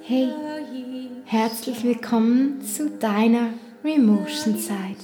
Hey, 0.00 0.28
herzlich 1.24 1.84
willkommen 1.84 2.62
zu 2.62 2.90
deiner 2.90 3.50
Remotion 3.84 4.58
Zeit. 4.58 4.96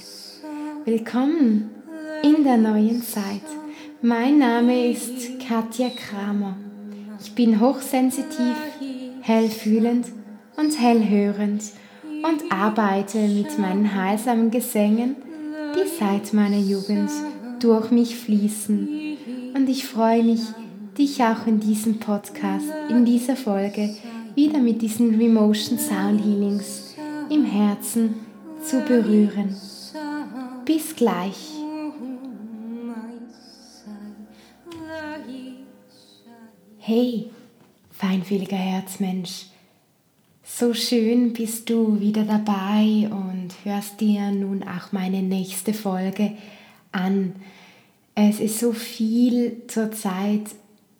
Willkommen 0.85 1.69
in 2.23 2.43
der 2.43 2.57
neuen 2.57 3.01
Zeit. 3.03 3.41
Mein 4.01 4.39
Name 4.39 4.89
ist 4.89 5.39
Katja 5.47 5.89
Kramer. 5.89 6.57
Ich 7.23 7.35
bin 7.35 7.59
hochsensitiv, 7.59 8.55
hellfühlend 9.21 10.07
und 10.57 10.79
hellhörend 10.79 11.63
und 12.03 12.51
arbeite 12.51 13.19
mit 13.27 13.59
meinen 13.59 13.93
heilsamen 13.93 14.49
Gesängen, 14.49 15.17
die 15.75 15.87
seit 15.87 16.33
meiner 16.33 16.57
Jugend 16.57 17.11
durch 17.59 17.91
mich 17.91 18.15
fließen. 18.15 18.87
Und 19.53 19.69
ich 19.69 19.85
freue 19.85 20.23
mich, 20.23 20.41
dich 20.97 21.21
auch 21.23 21.47
in 21.47 21.59
diesem 21.59 21.99
Podcast, 21.99 22.67
in 22.89 23.05
dieser 23.05 23.35
Folge 23.35 23.95
wieder 24.35 24.59
mit 24.59 24.81
diesen 24.81 25.15
Remotion 25.15 25.77
Sound 25.77 26.23
Healings 26.23 26.95
im 27.29 27.45
Herzen 27.45 28.15
zu 28.63 28.81
berühren. 28.81 29.55
Bis 30.65 30.95
gleich. 30.95 31.51
Hey, 36.77 37.29
feinfühliger 37.91 38.57
Herzmensch, 38.57 39.45
so 40.43 40.73
schön 40.73 41.33
bist 41.33 41.69
du 41.69 41.99
wieder 41.99 42.23
dabei 42.23 43.09
und 43.09 43.49
hörst 43.63 44.01
dir 44.01 44.31
nun 44.31 44.63
auch 44.63 44.91
meine 44.91 45.21
nächste 45.21 45.73
Folge 45.73 46.33
an. 46.91 47.35
Es 48.15 48.39
ist 48.39 48.59
so 48.59 48.73
viel 48.73 49.61
zurzeit 49.67 50.43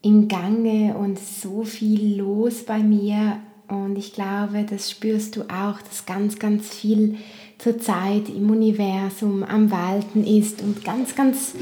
im 0.02 0.28
Gange 0.28 0.96
und 0.98 1.20
so 1.20 1.64
viel 1.64 2.18
los 2.18 2.64
bei 2.64 2.80
mir. 2.80 3.40
Und 3.68 3.98
ich 3.98 4.14
glaube, 4.14 4.66
das 4.70 4.92
spürst 4.92 5.36
du 5.36 5.44
auch, 5.44 5.82
dass 5.82 6.06
ganz, 6.06 6.40
ganz 6.40 6.70
viel 6.70 7.18
zurzeit 7.58 8.28
im 8.30 8.50
Universum 8.50 9.44
am 9.44 9.72
Walten 9.72 10.26
ist 10.26 10.62
und 10.62 10.84
ganz, 10.84 11.16
ganz 11.16 11.54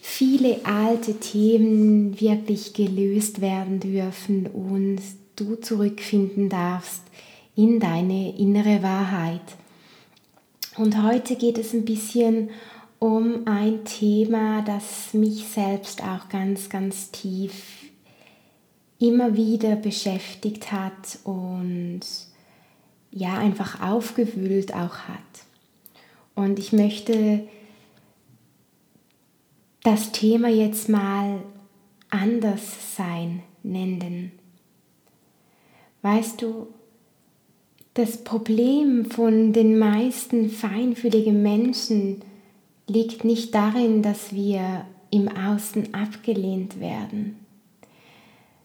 viele 0.00 0.64
alte 0.64 1.14
Themen 1.14 2.20
wirklich 2.20 2.74
gelöst 2.74 3.40
werden 3.40 3.80
dürfen 3.80 4.46
und 4.46 4.98
du 5.36 5.56
zurückfinden 5.56 6.48
darfst 6.48 7.02
in 7.56 7.80
deine 7.80 8.36
innere 8.38 8.82
Wahrheit. 8.82 9.40
Und 10.76 11.02
heute 11.02 11.36
geht 11.36 11.58
es 11.58 11.72
ein 11.72 11.84
bisschen 11.84 12.44
um 12.44 12.50
ein 13.46 13.84
Thema, 13.84 14.62
das 14.62 15.14
mich 15.14 15.46
selbst 15.48 16.02
auch 16.02 16.28
ganz, 16.28 16.68
ganz 16.68 17.10
tief 17.10 17.84
immer 18.98 19.34
wieder 19.36 19.76
beschäftigt 19.76 20.72
hat 20.72 21.18
und 21.24 22.00
ja, 23.10 23.38
einfach 23.38 23.80
aufgewühlt 23.80 24.74
auch 24.74 24.98
hat. 25.08 25.18
Und 26.34 26.58
ich 26.58 26.72
möchte 26.72 27.48
das 29.82 30.12
Thema 30.12 30.48
jetzt 30.48 30.88
mal 30.88 31.42
anders 32.10 32.96
sein 32.96 33.42
nennen. 33.62 34.32
Weißt 36.02 36.42
du, 36.42 36.68
das 37.94 38.22
Problem 38.22 39.06
von 39.10 39.52
den 39.52 39.78
meisten 39.78 40.50
feinfühligen 40.50 41.42
Menschen 41.42 42.22
liegt 42.90 43.24
nicht 43.24 43.54
darin, 43.54 44.02
dass 44.02 44.34
wir 44.34 44.84
im 45.10 45.28
Außen 45.28 45.94
abgelehnt 45.94 46.80
werden. 46.80 47.36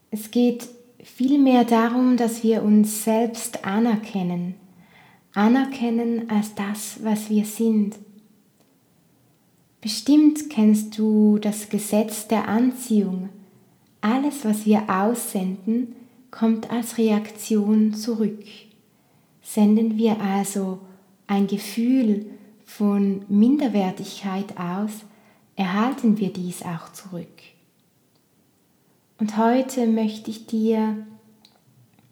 Es 0.09 0.31
geht 0.31 0.67
vielmehr 1.03 1.63
darum, 1.63 2.17
dass 2.17 2.43
wir 2.43 2.63
uns 2.63 3.03
selbst 3.03 3.65
anerkennen, 3.65 4.55
anerkennen 5.33 6.29
als 6.29 6.55
das, 6.55 7.03
was 7.03 7.29
wir 7.29 7.45
sind. 7.45 7.95
Bestimmt 9.81 10.49
kennst 10.49 10.97
du 10.97 11.37
das 11.37 11.69
Gesetz 11.69 12.27
der 12.27 12.47
Anziehung. 12.47 13.29
Alles, 14.01 14.43
was 14.43 14.65
wir 14.65 14.89
aussenden, 14.89 15.95
kommt 16.31 16.71
als 16.71 16.97
Reaktion 16.97 17.93
zurück. 17.93 18.43
Senden 19.43 19.97
wir 19.97 20.19
also 20.19 20.79
ein 21.27 21.45
Gefühl 21.45 22.25
von 22.65 23.23
Minderwertigkeit 23.29 24.57
aus, 24.57 24.91
erhalten 25.55 26.17
wir 26.17 26.33
dies 26.33 26.63
auch 26.63 26.91
zurück. 26.91 27.27
Und 29.17 29.37
heute 29.37 29.87
möchte 29.87 30.29
ich 30.29 30.45
dir 30.45 31.05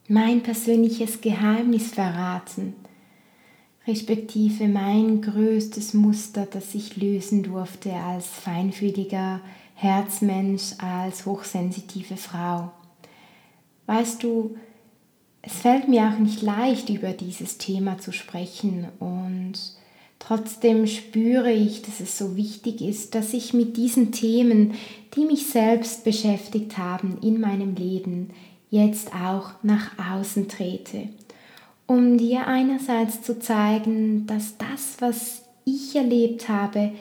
mein 0.07 0.41
persönliches 0.41 1.19
Geheimnis 1.21 1.91
verraten, 1.91 2.75
respektive 3.85 4.67
mein 4.67 5.21
größtes 5.21 5.93
Muster, 5.93 6.45
das 6.45 6.73
ich 6.73 6.95
lösen 6.95 7.43
durfte 7.43 7.93
als 7.93 8.27
feinfühliger 8.27 9.41
Herzmensch, 9.75 10.75
als 10.77 11.25
hochsensitive 11.25 12.15
Frau. 12.15 12.71
Weißt 13.85 14.23
du, 14.23 14.55
es 15.41 15.53
fällt 15.53 15.89
mir 15.89 16.07
auch 16.07 16.19
nicht 16.19 16.41
leicht, 16.41 16.89
über 16.89 17.11
dieses 17.11 17.57
Thema 17.57 17.97
zu 17.97 18.13
sprechen 18.13 18.87
und 18.99 19.59
Trotzdem 20.27 20.87
spüre 20.87 21.51
ich, 21.51 21.81
dass 21.81 21.99
es 21.99 22.17
so 22.17 22.37
wichtig 22.37 22.81
ist, 22.81 23.13
dass 23.13 23.33
ich 23.33 23.53
mit 23.53 23.75
diesen 23.75 24.13
Themen, 24.13 24.75
die 25.15 25.25
mich 25.25 25.47
selbst 25.47 26.05
beschäftigt 26.05 26.77
haben 26.77 27.17
in 27.21 27.41
meinem 27.41 27.75
Leben, 27.75 28.29
jetzt 28.69 29.13
auch 29.13 29.51
nach 29.63 29.91
außen 29.99 30.47
trete, 30.47 31.09
um 31.87 32.17
dir 32.17 32.47
einerseits 32.47 33.21
zu 33.21 33.37
zeigen, 33.37 34.25
dass 34.25 34.57
das, 34.57 34.95
was 34.99 35.41
ich 35.65 35.93
erlebt 35.95 36.47
habe, 36.47 36.93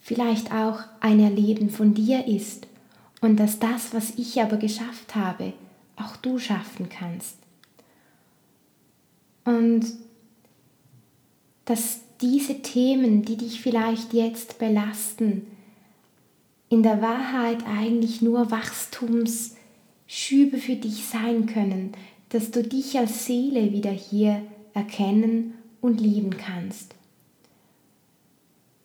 vielleicht 0.00 0.52
auch 0.52 0.80
ein 1.00 1.20
Erleben 1.20 1.70
von 1.70 1.94
dir 1.94 2.26
ist 2.26 2.66
und 3.20 3.38
dass 3.38 3.60
das, 3.60 3.94
was 3.94 4.14
ich 4.16 4.42
aber 4.42 4.56
geschafft 4.56 5.14
habe, 5.14 5.52
auch 5.94 6.16
du 6.16 6.40
schaffen 6.40 6.88
kannst. 6.88 7.36
Und 9.44 9.86
dass 11.64 12.00
diese 12.20 12.62
Themen, 12.62 13.22
die 13.22 13.36
dich 13.36 13.60
vielleicht 13.60 14.12
jetzt 14.12 14.58
belasten, 14.58 15.46
in 16.68 16.82
der 16.82 17.00
Wahrheit 17.00 17.64
eigentlich 17.66 18.22
nur 18.22 18.50
Wachstumsschübe 18.50 20.58
für 20.58 20.76
dich 20.76 21.06
sein 21.06 21.46
können, 21.46 21.92
dass 22.30 22.50
du 22.50 22.62
dich 22.62 22.98
als 22.98 23.26
Seele 23.26 23.72
wieder 23.72 23.92
hier 23.92 24.42
erkennen 24.74 25.54
und 25.80 26.00
lieben 26.00 26.36
kannst. 26.36 26.94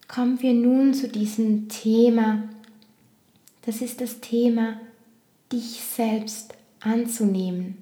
Kommen 0.08 0.42
wir 0.42 0.54
nun 0.54 0.94
zu 0.94 1.08
diesem 1.08 1.70
Thema. 1.70 2.44
Das 3.64 3.82
ist 3.82 4.02
das 4.02 4.20
Thema, 4.20 4.80
dich 5.52 5.82
selbst 5.82 6.54
anzunehmen. 6.82 7.78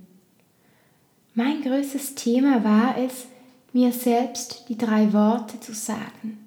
Mein 1.33 1.61
größtes 1.61 2.15
Thema 2.15 2.63
war 2.63 2.97
es, 2.97 3.25
mir 3.73 3.91
selbst 3.91 4.65
die 4.69 4.77
drei 4.77 5.13
Worte 5.13 5.59
zu 5.59 5.73
sagen, 5.73 6.39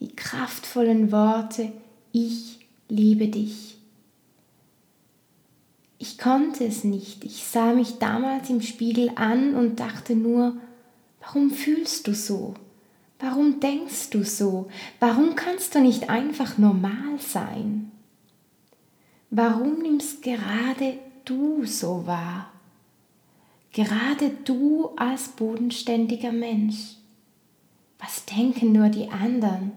die 0.00 0.14
kraftvollen 0.14 1.12
Worte, 1.12 1.72
ich 2.12 2.66
liebe 2.88 3.28
dich. 3.28 3.78
Ich 5.98 6.18
konnte 6.18 6.64
es 6.64 6.84
nicht. 6.84 7.24
Ich 7.24 7.44
sah 7.44 7.72
mich 7.72 7.98
damals 7.98 8.50
im 8.50 8.60
Spiegel 8.60 9.10
an 9.16 9.54
und 9.54 9.80
dachte 9.80 10.14
nur, 10.14 10.56
warum 11.20 11.50
fühlst 11.50 12.06
du 12.06 12.14
so? 12.14 12.54
Warum 13.18 13.60
denkst 13.60 14.10
du 14.10 14.24
so? 14.24 14.68
Warum 15.00 15.36
kannst 15.36 15.74
du 15.74 15.80
nicht 15.80 16.10
einfach 16.10 16.58
normal 16.58 17.18
sein? 17.18 17.90
Warum 19.30 19.80
nimmst 19.80 20.22
gerade 20.22 20.98
du 21.24 21.64
so 21.64 22.06
wahr? 22.06 22.52
Gerade 23.76 24.30
du 24.46 24.88
als 24.96 25.28
bodenständiger 25.28 26.32
Mensch. 26.32 26.94
Was 27.98 28.24
denken 28.24 28.72
nur 28.72 28.88
die 28.88 29.10
anderen? 29.10 29.72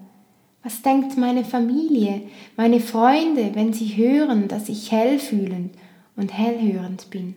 Was 0.62 0.80
denkt 0.80 1.18
meine 1.18 1.44
Familie, 1.44 2.22
meine 2.56 2.80
Freunde, 2.80 3.54
wenn 3.54 3.74
sie 3.74 3.98
hören, 3.98 4.48
dass 4.48 4.70
ich 4.70 4.90
hellfühlend 4.90 5.74
und 6.16 6.32
hellhörend 6.32 7.10
bin? 7.10 7.34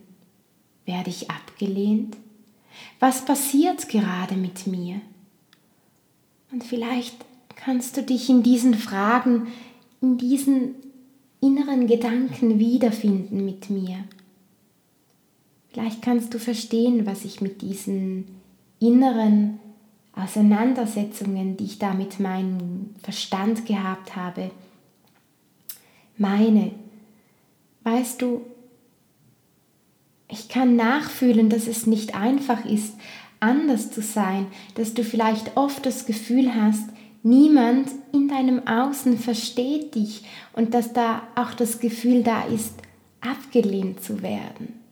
Werde 0.86 1.10
ich 1.10 1.30
abgelehnt? 1.30 2.16
Was 2.98 3.26
passiert 3.26 3.90
gerade 3.90 4.36
mit 4.36 4.66
mir? 4.66 5.02
Und 6.50 6.64
vielleicht 6.64 7.26
kannst 7.58 7.98
du 7.98 8.04
dich 8.04 8.30
in 8.30 8.42
diesen 8.42 8.76
Fragen, 8.76 9.48
in 10.00 10.18
diesen 10.18 10.76
inneren 11.42 11.88
Gedanken 11.88 12.58
wiederfinden 12.58 13.44
mit 13.44 13.70
mir. 13.70 14.06
Vielleicht 15.74 16.02
kannst 16.02 16.34
du 16.34 16.40
verstehen, 16.40 17.06
was 17.06 17.26
ich 17.26 17.42
mit 17.42 17.62
diesen 17.62 18.26
inneren 18.80 19.60
Auseinandersetzungen, 20.16 21.58
die 21.58 21.66
ich 21.66 21.80
da 21.80 21.94
mit 21.94 22.20
meinem 22.20 22.92
Verstand 23.02 23.66
gehabt 23.66 24.16
habe, 24.16 24.52
meine. 26.18 26.72
Weißt 27.84 28.22
du, 28.22 28.42
Ich 30.34 30.50
kann 30.50 30.76
nachfühlen, 30.76 31.50
dass 31.50 31.68
es 31.68 31.86
nicht 31.86 32.16
einfach 32.16 32.66
ist, 32.66 32.96
anders 33.40 33.92
zu 33.92 34.02
sein, 34.02 34.48
dass 34.74 34.96
du 34.96 35.04
vielleicht 35.04 35.58
oft 35.58 35.86
das 35.86 36.08
Gefühl 36.08 36.56
hast, 36.56 36.90
niemand 37.22 37.90
in 38.12 38.30
deinem 38.30 38.68
Außen 38.68 39.20
versteht 39.20 39.94
dich 39.94 40.24
und 40.54 40.74
dass 40.74 40.92
da 40.92 41.22
auch 41.36 41.54
das 41.54 41.80
Gefühl 41.80 42.24
da 42.24 42.46
ist, 42.46 42.74
abgelehnt 43.22 44.04
zu 44.04 44.24
werden. 44.24 44.83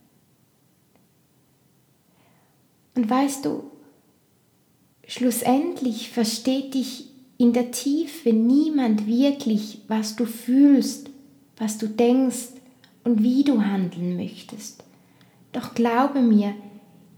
Und 2.94 3.08
weißt 3.08 3.44
du, 3.44 3.64
schlussendlich 5.06 6.10
versteht 6.10 6.74
dich 6.74 7.08
in 7.38 7.52
der 7.52 7.70
Tiefe 7.70 8.32
niemand 8.32 9.06
wirklich, 9.06 9.80
was 9.88 10.16
du 10.16 10.26
fühlst, 10.26 11.10
was 11.56 11.78
du 11.78 11.88
denkst 11.88 12.48
und 13.04 13.22
wie 13.22 13.44
du 13.44 13.62
handeln 13.62 14.16
möchtest. 14.16 14.84
Doch 15.52 15.74
glaube 15.74 16.20
mir, 16.20 16.54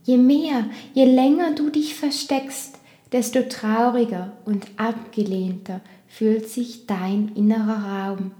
je 0.04 0.16
mehr, 0.16 0.66
je 0.94 1.04
länger 1.04 1.54
du 1.54 1.70
dich 1.70 1.94
versteckst, 1.94 2.78
desto 3.12 3.42
trauriger 3.42 4.32
und 4.44 4.66
abgelehnter 4.76 5.80
fühlt 6.08 6.48
sich 6.48 6.86
dein 6.86 7.32
innerer 7.34 8.08
Raum. 8.08 8.32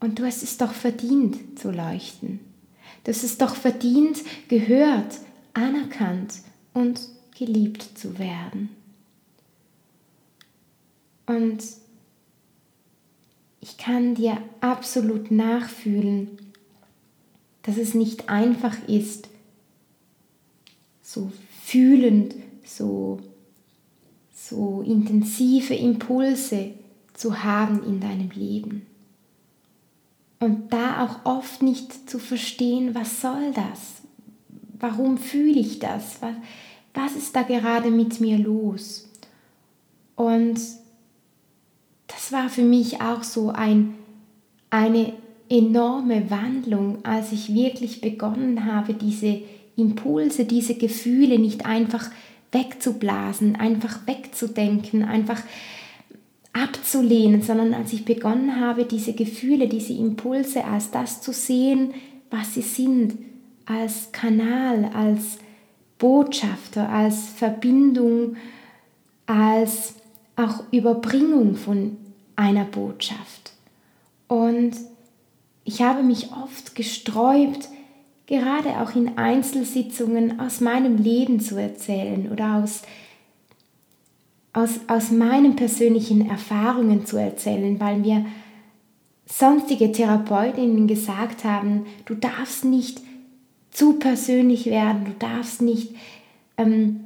Und 0.00 0.18
du 0.18 0.24
hast 0.24 0.42
es 0.42 0.58
doch 0.58 0.72
verdient 0.72 1.58
zu 1.58 1.70
leuchten. 1.70 2.40
Du 3.04 3.12
hast 3.12 3.22
es 3.22 3.38
doch 3.38 3.54
verdient, 3.54 4.18
gehört, 4.48 5.18
anerkannt 5.54 6.34
und 6.72 7.00
geliebt 7.36 7.82
zu 7.98 8.18
werden. 8.18 8.70
Und 11.26 11.62
ich 13.60 13.78
kann 13.78 14.14
dir 14.14 14.38
absolut 14.60 15.30
nachfühlen, 15.30 16.38
dass 17.62 17.76
es 17.76 17.94
nicht 17.94 18.28
einfach 18.28 18.76
ist, 18.88 19.28
so 21.00 21.30
fühlend, 21.64 22.34
so, 22.64 23.20
so 24.34 24.82
intensive 24.82 25.74
Impulse 25.74 26.74
zu 27.14 27.44
haben 27.44 27.84
in 27.84 28.00
deinem 28.00 28.30
Leben. 28.30 28.86
Und 30.40 30.72
da 30.72 31.04
auch 31.04 31.24
oft 31.24 31.62
nicht 31.62 32.10
zu 32.10 32.18
verstehen, 32.18 32.96
was 32.96 33.20
soll 33.20 33.52
das? 33.52 34.01
Warum 34.82 35.16
fühle 35.16 35.60
ich 35.60 35.78
das? 35.78 36.20
Was, 36.20 36.34
was 36.92 37.14
ist 37.14 37.36
da 37.36 37.42
gerade 37.42 37.92
mit 37.92 38.20
mir 38.20 38.36
los? 38.36 39.08
Und 40.16 40.60
das 42.08 42.32
war 42.32 42.48
für 42.48 42.62
mich 42.62 43.00
auch 43.00 43.22
so 43.22 43.50
ein, 43.50 43.94
eine 44.70 45.12
enorme 45.48 46.30
Wandlung, 46.30 47.04
als 47.04 47.30
ich 47.30 47.54
wirklich 47.54 48.00
begonnen 48.00 48.66
habe, 48.66 48.94
diese 48.94 49.42
Impulse, 49.76 50.46
diese 50.46 50.74
Gefühle 50.74 51.38
nicht 51.38 51.64
einfach 51.64 52.10
wegzublasen, 52.50 53.54
einfach 53.54 54.04
wegzudenken, 54.08 55.04
einfach 55.04 55.42
abzulehnen, 56.52 57.40
sondern 57.42 57.72
als 57.72 57.92
ich 57.92 58.04
begonnen 58.04 58.58
habe, 58.58 58.84
diese 58.84 59.12
Gefühle, 59.12 59.68
diese 59.68 59.92
Impulse 59.92 60.64
als 60.64 60.90
das 60.90 61.22
zu 61.22 61.32
sehen, 61.32 61.94
was 62.30 62.54
sie 62.54 62.62
sind, 62.62 63.14
als 63.66 64.12
Kanal, 64.12 64.90
als 64.94 65.38
Botschafter, 65.98 66.88
als 66.88 67.28
Verbindung, 67.28 68.36
als 69.26 69.94
auch 70.36 70.64
Überbringung 70.72 71.54
von 71.54 71.96
einer 72.36 72.64
Botschaft. 72.64 73.52
Und 74.28 74.72
ich 75.64 75.82
habe 75.82 76.02
mich 76.02 76.32
oft 76.32 76.74
gesträubt, 76.74 77.68
gerade 78.26 78.80
auch 78.80 78.96
in 78.96 79.16
Einzelsitzungen 79.18 80.40
aus 80.40 80.60
meinem 80.60 80.96
Leben 80.96 81.40
zu 81.40 81.56
erzählen 81.56 82.30
oder 82.32 82.56
aus 82.56 82.82
aus, 84.52 84.80
aus 84.86 85.10
meinen 85.10 85.56
persönlichen 85.56 86.28
Erfahrungen 86.28 87.06
zu 87.06 87.16
erzählen, 87.16 87.80
weil 87.80 87.98
mir 87.98 88.26
sonstige 89.26 89.92
Therapeutinnen 89.92 90.86
gesagt 90.86 91.44
haben, 91.44 91.86
du 92.04 92.14
darfst 92.14 92.64
nicht 92.64 93.00
zu 93.72 93.94
persönlich 93.94 94.66
werden, 94.66 95.06
du 95.06 95.12
darfst 95.18 95.62
nicht 95.62 95.94
ähm, 96.56 97.00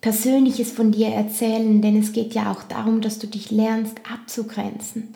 Persönliches 0.00 0.72
von 0.72 0.92
dir 0.92 1.08
erzählen, 1.08 1.80
denn 1.82 1.98
es 1.98 2.12
geht 2.12 2.34
ja 2.34 2.50
auch 2.50 2.62
darum, 2.62 3.00
dass 3.00 3.18
du 3.18 3.26
dich 3.26 3.50
lernst 3.50 4.00
abzugrenzen. 4.10 5.14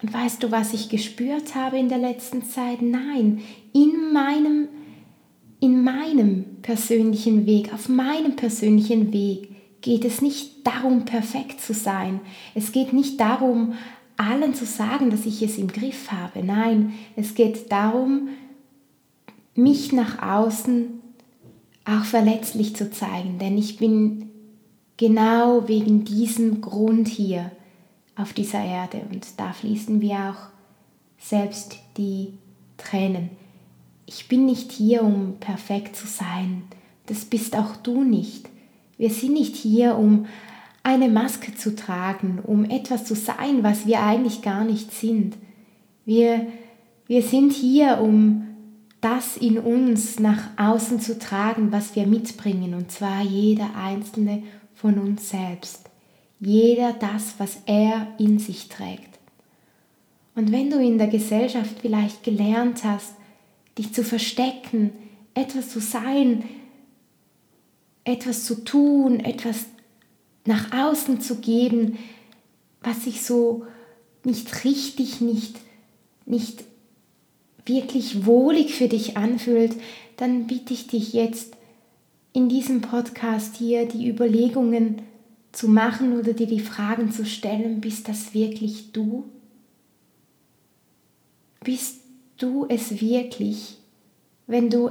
Und 0.00 0.14
weißt 0.14 0.42
du, 0.42 0.50
was 0.50 0.72
ich 0.72 0.88
gespürt 0.88 1.54
habe 1.54 1.78
in 1.78 1.88
der 1.88 1.98
letzten 1.98 2.44
Zeit? 2.44 2.80
Nein, 2.80 3.40
in 3.72 4.12
meinem, 4.12 4.68
in 5.60 5.82
meinem 5.82 6.44
persönlichen 6.62 7.46
Weg, 7.46 7.72
auf 7.74 7.88
meinem 7.88 8.36
persönlichen 8.36 9.12
Weg 9.12 9.48
geht 9.80 10.04
es 10.04 10.22
nicht 10.22 10.66
darum, 10.66 11.04
perfekt 11.04 11.60
zu 11.60 11.74
sein. 11.74 12.20
Es 12.54 12.72
geht 12.72 12.92
nicht 12.92 13.18
darum, 13.20 13.74
allen 14.16 14.54
zu 14.54 14.64
sagen, 14.64 15.10
dass 15.10 15.26
ich 15.26 15.42
es 15.42 15.58
im 15.58 15.68
Griff 15.68 16.10
habe. 16.10 16.44
Nein, 16.44 16.94
es 17.16 17.34
geht 17.34 17.70
darum, 17.70 18.28
mich 19.58 19.92
nach 19.92 20.22
außen 20.22 21.00
auch 21.84 22.04
verletzlich 22.04 22.76
zu 22.76 22.90
zeigen, 22.90 23.38
denn 23.38 23.58
ich 23.58 23.76
bin 23.76 24.30
genau 24.96 25.68
wegen 25.68 26.04
diesem 26.04 26.60
Grund 26.60 27.08
hier 27.08 27.50
auf 28.16 28.32
dieser 28.32 28.62
Erde 28.62 29.02
und 29.10 29.26
da 29.36 29.52
fließen 29.52 30.00
wir 30.00 30.16
auch 30.16 30.48
selbst 31.18 31.78
die 31.96 32.34
Tränen. 32.76 33.30
Ich 34.06 34.28
bin 34.28 34.46
nicht 34.46 34.72
hier, 34.72 35.02
um 35.02 35.36
perfekt 35.40 35.96
zu 35.96 36.06
sein, 36.06 36.62
das 37.06 37.24
bist 37.24 37.56
auch 37.56 37.76
du 37.76 38.02
nicht. 38.02 38.48
Wir 38.96 39.10
sind 39.10 39.32
nicht 39.32 39.56
hier, 39.56 39.96
um 39.96 40.26
eine 40.82 41.08
Maske 41.08 41.54
zu 41.54 41.74
tragen, 41.74 42.38
um 42.42 42.64
etwas 42.64 43.04
zu 43.04 43.14
sein, 43.14 43.62
was 43.62 43.86
wir 43.86 44.02
eigentlich 44.02 44.42
gar 44.42 44.64
nicht 44.64 44.92
sind. 44.92 45.36
Wir, 46.04 46.46
wir 47.06 47.22
sind 47.22 47.52
hier, 47.52 48.00
um 48.00 48.47
das 49.00 49.36
in 49.36 49.58
uns 49.58 50.18
nach 50.18 50.50
außen 50.56 51.00
zu 51.00 51.18
tragen, 51.18 51.70
was 51.70 51.94
wir 51.94 52.06
mitbringen, 52.06 52.74
und 52.74 52.90
zwar 52.90 53.22
jeder 53.22 53.74
einzelne 53.76 54.42
von 54.74 54.98
uns 54.98 55.30
selbst. 55.30 55.88
Jeder 56.40 56.92
das, 56.92 57.34
was 57.38 57.58
er 57.66 58.08
in 58.18 58.38
sich 58.38 58.68
trägt. 58.68 59.18
Und 60.34 60.52
wenn 60.52 60.70
du 60.70 60.80
in 60.80 60.98
der 60.98 61.08
Gesellschaft 61.08 61.80
vielleicht 61.80 62.22
gelernt 62.22 62.84
hast, 62.84 63.14
dich 63.76 63.92
zu 63.92 64.04
verstecken, 64.04 64.92
etwas 65.34 65.70
zu 65.70 65.80
sein, 65.80 66.44
etwas 68.04 68.44
zu 68.44 68.64
tun, 68.64 69.20
etwas 69.20 69.66
nach 70.44 70.72
außen 70.72 71.20
zu 71.20 71.40
geben, 71.40 71.98
was 72.80 73.04
sich 73.04 73.22
so 73.22 73.66
nicht 74.24 74.64
richtig, 74.64 75.20
nicht, 75.20 75.56
nicht 76.24 76.64
wirklich 77.68 78.26
wohlig 78.26 78.74
für 78.74 78.88
dich 78.88 79.16
anfühlt, 79.16 79.76
dann 80.16 80.46
bitte 80.46 80.74
ich 80.74 80.86
dich 80.86 81.12
jetzt 81.12 81.56
in 82.32 82.48
diesem 82.48 82.80
Podcast 82.80 83.56
hier 83.56 83.86
die 83.86 84.08
Überlegungen 84.08 85.02
zu 85.52 85.68
machen 85.68 86.18
oder 86.18 86.32
dir 86.32 86.46
die 86.46 86.60
Fragen 86.60 87.10
zu 87.10 87.24
stellen, 87.24 87.80
bist 87.80 88.08
das 88.08 88.34
wirklich 88.34 88.92
du? 88.92 89.24
Bist 91.64 92.00
du 92.36 92.66
es 92.68 93.00
wirklich, 93.00 93.78
wenn 94.46 94.70
du 94.70 94.90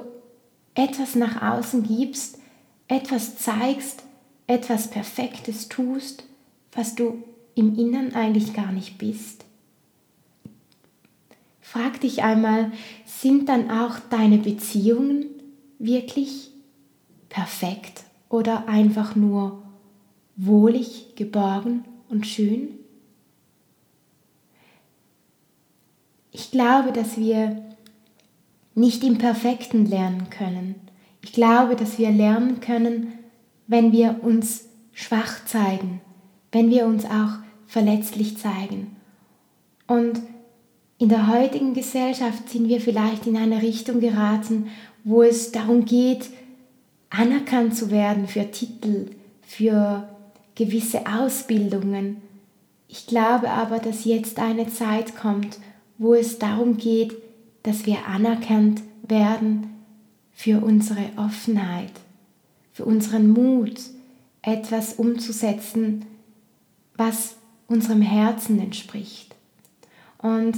etwas 0.75 1.15
nach 1.15 1.41
außen 1.41 1.83
gibst, 1.83 2.39
etwas 2.87 3.37
zeigst, 3.37 4.03
etwas 4.47 4.89
Perfektes 4.89 5.69
tust, 5.69 6.23
was 6.71 6.95
du 6.95 7.23
im 7.55 7.77
Innern 7.77 8.13
eigentlich 8.13 8.53
gar 8.53 8.71
nicht 8.71 8.97
bist? 8.97 9.46
Frag 11.69 11.99
dich 11.99 12.23
einmal, 12.23 12.71
sind 13.05 13.49
dann 13.49 13.69
auch 13.69 13.99
deine 14.09 14.37
Beziehungen 14.37 15.25
wirklich 15.79 16.49
perfekt 17.27 18.05
oder 18.29 18.69
einfach 18.69 19.17
nur 19.17 19.63
wohlig, 20.37 21.15
geborgen 21.17 21.83
und 22.07 22.25
schön? 22.25 22.69
Ich 26.31 26.51
glaube, 26.51 26.93
dass 26.93 27.17
wir 27.17 27.61
nicht 28.73 29.03
im 29.03 29.17
Perfekten 29.17 29.85
lernen 29.85 30.29
können, 30.29 30.75
ich 31.21 31.33
glaube, 31.33 31.75
dass 31.75 31.99
wir 31.99 32.11
lernen 32.11 32.61
können, 32.61 33.11
wenn 33.67 33.91
wir 33.91 34.23
uns 34.23 34.69
schwach 34.93 35.43
zeigen, 35.43 35.99
wenn 36.53 36.69
wir 36.69 36.85
uns 36.85 37.03
auch 37.03 37.39
verletzlich 37.65 38.37
zeigen. 38.37 38.95
Und 39.85 40.21
in 40.99 41.09
der 41.09 41.27
heutigen 41.27 41.73
Gesellschaft 41.73 42.49
sind 42.49 42.67
wir 42.67 42.81
vielleicht 42.81 43.27
in 43.27 43.37
eine 43.37 43.61
Richtung 43.61 43.99
geraten, 43.99 44.69
wo 45.03 45.21
es 45.21 45.51
darum 45.51 45.85
geht, 45.85 46.29
anerkannt 47.09 47.75
zu 47.75 47.91
werden 47.91 48.27
für 48.27 48.49
Titel, 48.49 49.11
für 49.41 50.09
gewisse 50.55 51.05
Ausbildungen. 51.05 52.17
Ich 52.87 53.05
glaube 53.05 53.51
aber, 53.51 53.79
dass 53.79 54.05
jetzt 54.05 54.39
eine 54.39 54.67
Zeit 54.67 55.15
kommt, 55.15 55.59
wo 55.97 56.13
es 56.13 56.39
darum 56.39 56.77
geht, 56.77 57.15
dass 57.63 57.85
wir 57.85 58.05
anerkannt 58.07 58.81
werden 59.07 59.71
für 60.33 60.63
unsere 60.63 61.09
Offenheit, 61.17 61.91
für 62.73 62.85
unseren 62.85 63.29
Mut, 63.29 63.79
etwas 64.41 64.93
umzusetzen, 64.93 66.05
was 66.95 67.35
unserem 67.67 68.01
Herzen 68.01 68.59
entspricht. 68.59 69.35
Und 70.19 70.57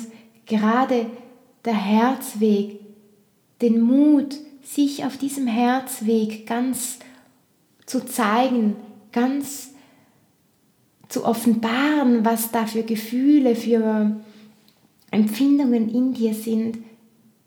gerade 0.50 1.06
der 1.63 1.75
Herzweg, 1.75 2.82
den 3.62 3.79
Mut, 3.79 4.36
sich 4.62 5.06
auf 5.06 5.18
diesem 5.18 5.48
Herzweg 5.48 6.46
ganz 6.46 7.00
zu 7.86 8.06
zeigen, 8.06 8.75
ganz 9.12 9.72
zu 11.08 11.25
offenbaren, 11.25 12.24
was 12.24 12.51
da 12.51 12.68
für 12.68 12.84
Gefühle, 12.84 13.56
für 13.56 14.20
Empfindungen 15.12 15.89
in 15.89 16.13
dir 16.13 16.34
sind, 16.34 16.77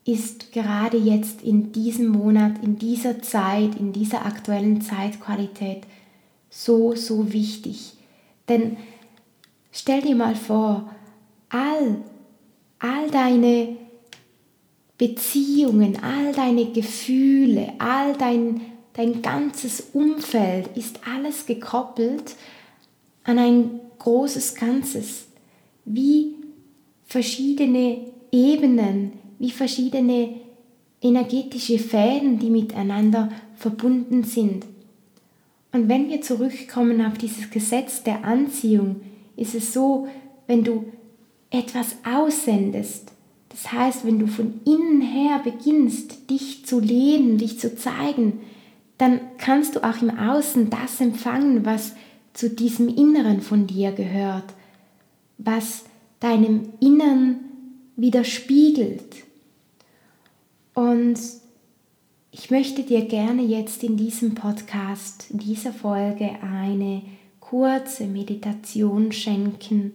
ist 0.04 0.52
gerade 0.52 0.96
jetzt 0.96 1.42
in 1.42 1.70
diesem 1.70 2.08
Monat, 2.08 2.62
in 2.62 2.76
dieser 2.76 3.22
Zeit, 3.22 3.76
in 3.76 3.92
dieser 3.92 4.26
aktuellen 4.26 4.80
Zeitqualität 4.80 5.84
so, 6.50 6.96
so 6.96 7.32
wichtig. 7.32 7.92
Denn 8.48 8.76
stell 9.70 10.02
dir 10.02 10.16
mal 10.16 10.34
vor, 10.34 10.90
all, 11.50 11.98
all 12.82 13.08
deine 13.10 13.76
Beziehungen, 14.98 16.02
all 16.02 16.32
deine 16.32 16.66
Gefühle, 16.72 17.72
all 17.78 18.14
dein, 18.16 18.60
dein 18.92 19.22
ganzes 19.22 19.88
Umfeld 19.92 20.76
ist 20.76 21.00
alles 21.06 21.46
gekoppelt 21.46 22.34
an 23.24 23.38
ein 23.38 23.80
großes 23.98 24.56
Ganzes, 24.56 25.26
wie 25.84 26.34
verschiedene 27.04 27.98
Ebenen, 28.32 29.12
wie 29.38 29.52
verschiedene 29.52 30.40
energetische 31.00 31.78
Fäden, 31.78 32.38
die 32.38 32.50
miteinander 32.50 33.30
verbunden 33.54 34.24
sind. 34.24 34.66
Und 35.72 35.88
wenn 35.88 36.08
wir 36.08 36.20
zurückkommen 36.20 37.04
auf 37.04 37.16
dieses 37.16 37.50
Gesetz 37.50 38.02
der 38.02 38.24
Anziehung, 38.24 39.02
ist 39.36 39.54
es 39.54 39.72
so, 39.72 40.08
wenn 40.46 40.64
du 40.64 40.84
etwas 41.52 41.96
aussendest, 42.04 43.12
das 43.52 43.70
heißt, 43.70 44.06
wenn 44.06 44.18
du 44.18 44.26
von 44.26 44.60
innen 44.64 45.02
her 45.02 45.40
beginnst, 45.44 46.30
dich 46.30 46.64
zu 46.64 46.80
leben, 46.80 47.36
dich 47.36 47.60
zu 47.60 47.76
zeigen, 47.76 48.40
dann 48.96 49.20
kannst 49.36 49.76
du 49.76 49.84
auch 49.84 50.00
im 50.00 50.10
Außen 50.10 50.70
das 50.70 51.00
empfangen, 51.00 51.66
was 51.66 51.92
zu 52.32 52.48
diesem 52.48 52.88
Inneren 52.88 53.42
von 53.42 53.66
dir 53.66 53.92
gehört, 53.92 54.54
was 55.36 55.84
deinem 56.20 56.70
Innern 56.80 57.40
widerspiegelt. 57.96 59.24
Und 60.72 61.18
ich 62.30 62.50
möchte 62.50 62.84
dir 62.84 63.04
gerne 63.04 63.42
jetzt 63.42 63.84
in 63.84 63.98
diesem 63.98 64.34
Podcast, 64.34 65.26
in 65.30 65.38
dieser 65.38 65.74
Folge 65.74 66.30
eine 66.40 67.02
kurze 67.40 68.04
Meditation 68.04 69.12
schenken, 69.12 69.92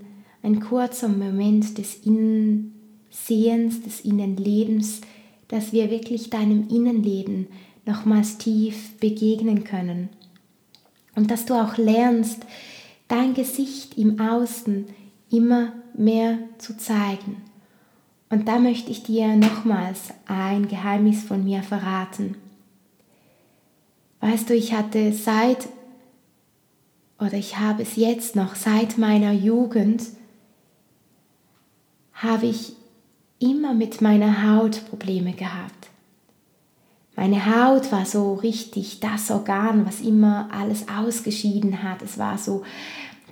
ein 0.48 0.62
kurzer 0.62 1.10
Moment 1.10 1.78
des 1.78 1.96
Innensehens, 2.06 3.82
des 3.84 4.00
Innenlebens, 4.02 5.02
dass 5.50 5.74
wir 5.74 5.92
wirklich 5.92 6.30
deinem 6.30 6.70
Innenleben 6.70 7.48
nochmals 7.86 8.38
tief 8.38 8.98
begegnen 9.00 9.66
können. 9.66 10.08
Und 11.16 11.32
dass 11.32 11.46
du 11.46 11.54
auch 11.54 11.78
lernst, 11.78 12.46
dein 13.10 13.34
Gesicht 13.34 13.98
im 13.98 14.22
Außen 14.22 14.86
immer 15.30 15.74
mehr 15.94 16.40
zu 16.60 16.78
zeigen. 16.78 17.42
Und 18.30 18.48
da 18.48 18.60
möchte 18.60 18.92
ich 18.92 19.04
dir 19.04 19.36
nochmals 19.36 20.14
ein 20.28 20.70
Geheimnis 20.70 21.24
von 21.24 21.44
mir 21.44 21.62
verraten. 21.62 22.36
Weißt 24.22 24.50
du, 24.50 24.54
ich 24.54 24.74
hatte 24.74 25.12
seit, 25.12 25.68
oder 27.20 27.34
ich 27.34 27.58
habe 27.58 27.84
es 27.84 27.98
jetzt 27.98 28.38
noch, 28.38 28.56
seit 28.56 28.98
meiner 28.98 29.34
Jugend, 29.34 30.04
habe 32.18 32.48
ich 32.48 32.74
immer 33.40 33.74
mit 33.74 34.02
meiner 34.02 34.44
Haut 34.50 34.88
Probleme 34.90 35.34
gehabt. 35.34 35.90
Meine 37.16 37.46
Haut 37.46 37.92
war 37.92 38.06
so 38.06 38.36
richtig 38.36 39.00
das 39.00 39.32
Organ, 39.32 39.86
was 39.86 40.02
immer 40.02 40.50
alles 40.52 40.86
ausgeschieden 40.88 41.82
hat. 41.82 42.02
Es 42.04 42.20
war 42.20 42.38
so 42.38 42.64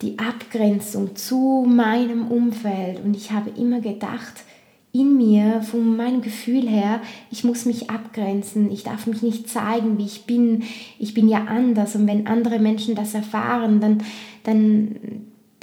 die 0.02 0.18
Abgrenzung 0.18 1.16
zu 1.16 1.66
meinem 1.68 2.28
Umfeld 2.28 3.04
und 3.04 3.16
ich 3.16 3.32
habe 3.32 3.52
immer 3.52 3.82
gedacht, 3.82 4.44
in 4.92 5.18
mir, 5.18 5.62
von 5.62 5.98
meinem 5.98 6.22
Gefühl 6.22 6.68
her, 6.68 7.02
ich 7.30 7.44
muss 7.44 7.66
mich 7.66 7.90
abgrenzen, 7.90 8.72
ich 8.72 8.84
darf 8.84 9.08
mich 9.08 9.22
nicht 9.22 9.50
zeigen, 9.50 9.98
wie 9.98 10.06
ich 10.06 10.26
bin, 10.26 10.64
ich 11.00 11.14
bin 11.14 11.28
ja 11.28 11.46
anders 11.46 11.96
und 11.96 12.08
wenn 12.08 12.28
andere 12.28 12.60
Menschen 12.60 12.96
das 12.96 13.14
erfahren, 13.14 13.82
dann, 13.82 14.04
dann, 14.44 14.96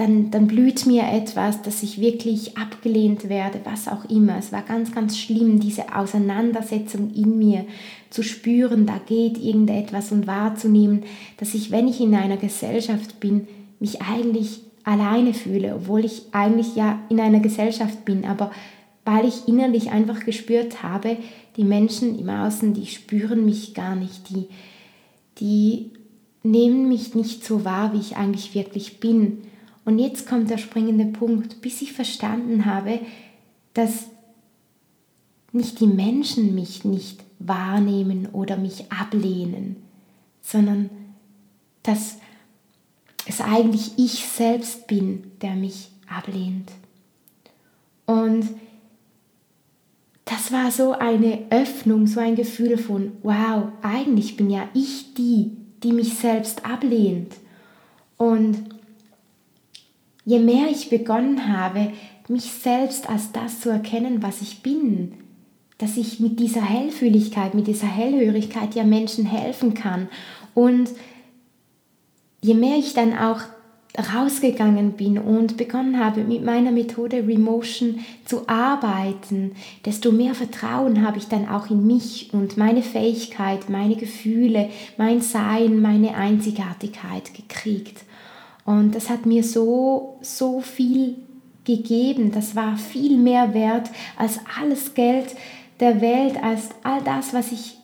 dann, 0.03 0.33
dann 0.33 0.49
blüht 0.49 0.85
mir 0.85 1.05
etwas, 1.05 1.63
dass 1.63 1.85
ich 1.85 2.01
wirklich 2.01 2.59
abgelehnt 2.59 3.29
werde, 3.29 3.61
was 3.63 3.87
auch 3.87 4.05
immer. 4.11 4.37
Es 4.37 4.51
war 4.51 4.63
ganz, 4.63 4.93
ganz 4.93 5.17
schlimm, 5.17 5.61
diese 5.61 5.95
Auseinandersetzung 5.95 7.15
in 7.15 7.39
mir 7.39 7.67
zu 8.11 8.25
spüren, 8.25 8.85
da 8.85 8.99
geht 8.99 9.39
irgendetwas 9.39 10.11
und 10.11 10.27
wahrzunehmen, 10.27 11.05
dass 11.37 11.55
ich, 11.55 11.71
wenn 11.71 11.87
ich 11.87 12.01
in 12.01 12.17
einer 12.17 12.37
Gesellschaft 12.37 13.21
bin, 13.21 13.47
mich 13.79 14.03
eigentlich 14.03 14.63
alleine 14.83 15.35
fühle, 15.35 15.77
obwohl 15.77 16.05
ich 16.05 16.23
eigentlich 16.33 16.75
ja 16.75 16.99
in 17.09 17.21
einer 17.21 17.41
Gesellschaft 17.41 18.05
bin, 18.05 18.25
aber 18.25 18.51
weil 19.05 19.25
ich 19.27 19.47
innerlich 19.47 19.93
einfach 19.93 20.25
gespürt 20.25 20.83
habe, 20.83 21.17
die 21.57 21.65
Menschen 21.65 22.19
im 22.19 22.29
Außen, 22.29 22.75
die 22.75 22.87
spüren 22.87 23.45
mich 23.45 23.73
gar 23.73 23.95
nicht, 23.95 24.31
die, 24.31 24.49
die 25.39 25.91
nehmen 26.43 26.89
mich 26.89 27.15
nicht 27.15 27.45
so 27.45 27.65
wahr, 27.65 27.93
wie 27.93 28.01
ich 28.01 28.17
eigentlich 28.17 28.57
wirklich 28.57 28.99
bin. 28.99 29.43
Und 29.85 29.99
jetzt 29.99 30.29
kommt 30.29 30.51
der 30.51 30.59
springende 30.59 31.07
Punkt, 31.07 31.61
bis 31.61 31.83
ich 31.83 31.93
verstanden 31.93 32.67
habe, 32.67 33.01
dass 33.75 34.07
nicht 35.53 35.81
die 35.81 35.87
Menschen 35.87 36.55
mich 36.55 36.85
nicht 36.85 37.23
wahrnehmen 37.39 38.29
oder 38.33 38.57
mich 38.57 38.91
ablehnen, 38.93 39.77
sondern 40.41 40.91
dass 41.83 42.19
es 43.27 43.41
eigentlich 43.41 43.93
ich 43.97 44.25
selbst 44.27 44.87
bin, 44.87 45.33
der 45.43 45.55
mich 45.55 45.91
ablehnt. 46.09 46.71
Und 48.07 48.49
das 50.25 50.53
war 50.53 50.71
so 50.71 50.93
eine 50.93 51.47
Öffnung, 51.51 52.07
so 52.07 52.21
ein 52.21 52.37
Gefühl 52.37 52.79
von, 52.79 53.13
wow, 53.23 53.69
eigentlich 53.83 54.37
bin 54.37 54.51
ja 54.51 54.69
ich 54.75 55.15
die, 55.15 55.57
die 55.83 55.93
mich 55.93 56.15
selbst 56.15 56.65
ablehnt. 56.65 57.35
Und 58.17 58.57
je 60.25 60.39
mehr 60.39 60.69
ich 60.71 60.91
begonnen 60.91 61.49
habe, 61.49 61.93
mich 62.29 62.53
selbst 62.53 63.09
als 63.09 63.33
das 63.33 63.61
zu 63.61 63.69
erkennen, 63.69 64.23
was 64.23 64.43
ich 64.43 64.63
bin, 64.63 65.15
dass 65.79 65.97
ich 65.97 66.21
mit 66.21 66.39
dieser 66.39 66.63
Hellfühligkeit, 66.63 67.55
mit 67.55 67.67
dieser 67.67 67.89
Hellhörigkeit 67.89 68.75
ja 68.75 68.85
Menschen 68.85 69.27
helfen 69.27 69.75
kann. 69.75 70.09
Und 70.55 70.91
je 72.41 72.55
mehr 72.55 72.77
ich 72.77 72.95
dann 72.95 73.19
auch 73.19 73.41
rausgegangen 74.15 74.93
bin 74.93 75.19
und 75.19 75.57
begonnen 75.57 75.99
habe, 75.99 76.25
mit 76.25 76.43
meiner 76.45 76.71
Methode 76.71 77.27
Remotion 77.29 78.01
zu 78.25 78.49
arbeiten, 78.49 79.53
desto 79.85 80.13
mehr 80.13 80.35
Vertrauen 80.35 81.05
habe 81.05 81.19
ich 81.19 81.29
dann 81.29 81.49
auch 81.49 81.69
in 81.69 81.87
mich 81.87 82.31
und 82.33 82.57
meine 82.57 82.83
Fähigkeit, 82.83 83.69
meine 83.69 83.97
Gefühle, 83.97 84.71
mein 84.97 85.21
Sein, 85.21 85.83
meine 85.83 86.15
Einzigartigkeit 86.15 87.35
gekriegt. 87.35 88.05
Und 88.65 88.95
das 88.95 89.11
hat 89.11 89.27
mir 89.27 89.43
so, 89.43 90.19
so 90.21 90.61
viel 90.61 91.17
gegeben. 91.65 92.33
Das 92.33 92.55
war 92.55 92.77
viel 92.77 93.17
mehr 93.17 93.55
wert 93.55 93.91
als 94.17 94.41
alles 94.61 94.95
Geld 94.95 95.35
der 95.81 96.01
Welt, 96.01 96.43
als 96.43 96.71
all 96.83 97.03
das, 97.03 97.35
was 97.35 97.53
ich 97.53 97.77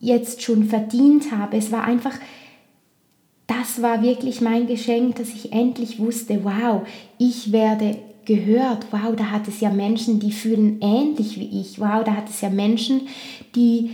jetzt 0.00 0.42
schon 0.42 0.64
verdient 0.64 1.30
habe. 1.32 1.56
Es 1.56 1.70
war 1.70 1.84
einfach 1.84 2.18
das 3.46 3.82
war 3.82 4.02
wirklich 4.02 4.40
mein 4.40 4.66
Geschenk, 4.66 5.16
dass 5.16 5.28
ich 5.28 5.52
endlich 5.52 5.98
wusste, 5.98 6.44
wow, 6.44 6.86
ich 7.18 7.52
werde 7.52 7.98
gehört. 8.24 8.86
Wow, 8.90 9.14
da 9.16 9.30
hat 9.30 9.48
es 9.48 9.60
ja 9.60 9.70
Menschen, 9.70 10.18
die 10.18 10.32
fühlen 10.32 10.80
ähnlich 10.80 11.38
wie 11.38 11.60
ich. 11.60 11.78
Wow, 11.78 12.04
da 12.04 12.16
hat 12.16 12.30
es 12.30 12.40
ja 12.40 12.48
Menschen, 12.48 13.02
die, 13.54 13.90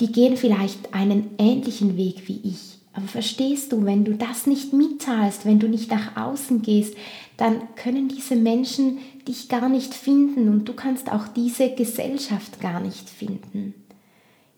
die 0.00 0.10
gehen 0.10 0.36
vielleicht 0.36 0.94
einen 0.94 1.30
ähnlichen 1.38 1.96
Weg 1.96 2.28
wie 2.28 2.40
ich. 2.44 2.71
Aber 2.94 3.06
verstehst 3.06 3.72
du, 3.72 3.84
wenn 3.84 4.04
du 4.04 4.14
das 4.14 4.46
nicht 4.46 4.72
mitteilst, 4.72 5.46
wenn 5.46 5.58
du 5.58 5.68
nicht 5.68 5.90
nach 5.90 6.16
außen 6.16 6.60
gehst, 6.60 6.94
dann 7.36 7.74
können 7.74 8.08
diese 8.08 8.36
Menschen 8.36 8.98
dich 9.26 9.48
gar 9.48 9.68
nicht 9.68 9.94
finden 9.94 10.48
und 10.48 10.68
du 10.68 10.74
kannst 10.74 11.10
auch 11.10 11.28
diese 11.28 11.70
Gesellschaft 11.74 12.60
gar 12.60 12.80
nicht 12.80 13.08
finden. 13.08 13.74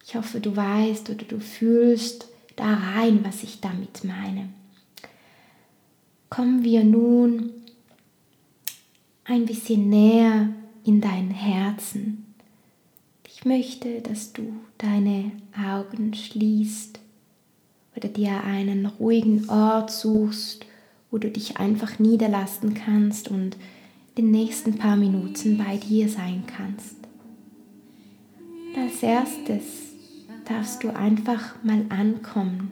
Ich 0.05 0.17
hoffe, 0.17 0.41
du 0.41 0.55
weißt 0.55 1.11
oder 1.11 1.25
du 1.25 1.38
fühlst, 1.38 2.29
da 2.57 2.75
rein, 2.75 3.21
was 3.25 3.43
ich 3.43 3.61
damit 3.61 4.05
meine. 4.05 4.49
Kommen 6.29 6.64
wir 6.64 6.85
nun 6.85 7.50
ein 9.25 9.47
bisschen 9.47 9.88
näher 9.88 10.49
in 10.85 11.00
dein 11.00 11.31
Herzen. 11.31 12.35
Ich 13.29 13.45
möchte, 13.45 14.00
dass 14.00 14.33
du 14.33 14.55
deine 14.79 15.33
Augen 15.57 16.12
schließt 16.14 16.99
oder 17.96 18.08
dir 18.08 18.44
einen 18.44 18.86
ruhigen 18.86 19.48
Ort 19.48 19.90
suchst, 19.90 20.66
wo 21.10 21.18
du 21.18 21.30
dich 21.30 21.58
einfach 21.58 21.98
niederlassen 21.98 22.74
kannst 22.74 23.28
und 23.30 23.56
den 24.18 24.30
nächsten 24.30 24.74
paar 24.78 24.96
Minuten 24.96 25.58
bei 25.58 25.76
dir 25.76 26.08
sein 26.08 26.44
kannst. 26.46 26.96
als 28.76 29.02
erstes 29.02 29.62
darfst 30.44 30.82
du 30.82 30.94
einfach 30.94 31.62
mal 31.62 31.84
ankommen 31.88 32.70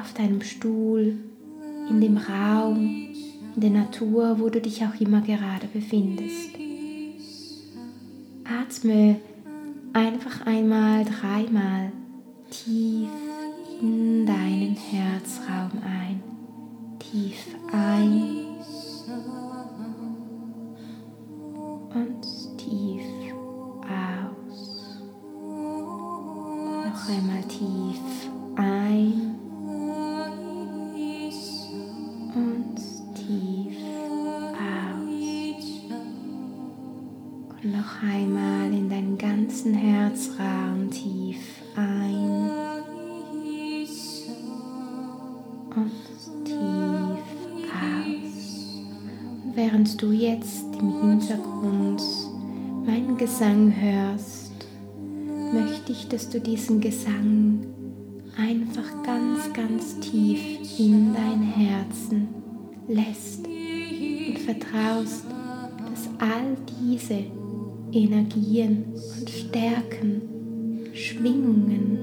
auf 0.00 0.12
deinem 0.14 0.42
Stuhl, 0.42 1.18
in 1.90 2.00
dem 2.00 2.16
Raum, 2.16 3.08
in 3.54 3.60
der 3.60 3.70
Natur, 3.70 4.38
wo 4.38 4.48
du 4.48 4.60
dich 4.60 4.84
auch 4.84 5.00
immer 5.00 5.20
gerade 5.20 5.66
befindest. 5.66 6.50
Atme 8.44 9.16
einfach 9.92 10.46
einmal 10.46 11.04
dreimal 11.04 11.90
tief 12.50 13.08
in 13.80 14.26
deinen 14.26 14.76
Herzraum 14.76 15.70
ein. 15.84 16.22
Tief 16.98 17.46
ein 17.72 18.56
und 21.94 22.58
tief 22.58 23.34
aus. 23.84 25.00
Noch 26.84 27.08
einmal 27.08 27.42
tief 27.44 28.30
ein 28.56 29.47
im 50.80 50.92
Hintergrund 51.00 52.02
meinen 52.86 53.16
Gesang 53.16 53.72
hörst, 53.74 54.52
möchte 55.52 55.92
ich, 55.92 56.08
dass 56.08 56.28
du 56.28 56.40
diesen 56.40 56.80
Gesang 56.80 57.66
einfach 58.36 59.02
ganz, 59.02 59.52
ganz 59.52 59.98
tief 60.00 60.40
in 60.78 61.12
dein 61.12 61.42
Herzen 61.42 62.28
lässt 62.86 63.46
und 63.46 64.38
vertraust, 64.38 65.24
dass 65.90 66.08
all 66.18 66.56
diese 66.82 67.24
Energien 67.92 68.84
und 69.18 69.30
Stärken, 69.30 70.22
Schwingungen 70.92 71.98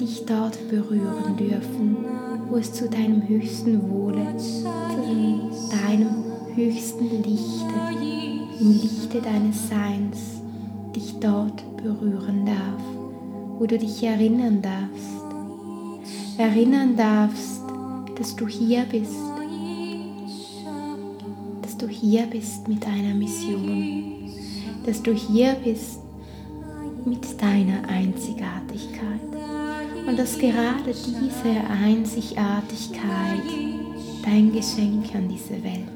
dich 0.00 0.24
dort 0.24 0.68
berühren 0.68 1.36
dürfen, 1.36 1.96
wo 2.48 2.56
es 2.56 2.72
zu 2.72 2.88
deinem 2.88 3.28
höchsten 3.28 3.90
Wohle, 3.90 4.36
zu 4.36 4.64
deinem 5.70 6.35
höchsten 6.56 7.10
Lichte, 7.22 7.74
im 8.60 8.72
Lichte 8.72 9.20
deines 9.20 9.68
Seins 9.68 10.40
dich 10.94 11.14
dort 11.20 11.62
berühren 11.76 12.46
darf, 12.46 12.82
wo 13.58 13.66
du 13.66 13.76
dich 13.78 14.02
erinnern 14.02 14.62
darfst, 14.62 16.38
erinnern 16.38 16.96
darfst, 16.96 17.60
dass 18.18 18.34
du 18.34 18.48
hier 18.48 18.86
bist, 18.90 19.12
dass 21.60 21.76
du 21.76 21.88
hier 21.88 22.24
bist 22.24 22.66
mit 22.66 22.82
deiner 22.82 23.14
Mission, 23.14 24.32
dass 24.86 25.02
du 25.02 25.12
hier 25.12 25.56
bist 25.62 26.00
mit 27.04 27.40
deiner 27.40 27.86
Einzigartigkeit. 27.86 29.20
Und 30.06 30.18
dass 30.18 30.38
gerade 30.38 30.94
diese 30.94 31.68
Einzigartigkeit 31.84 33.42
dein 34.24 34.52
Geschenk 34.52 35.14
an 35.14 35.28
diese 35.28 35.62
Welt 35.62 35.95